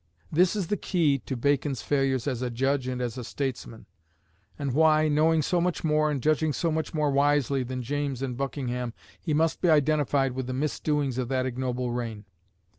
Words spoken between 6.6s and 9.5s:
much more wisely than James and Buckingham, he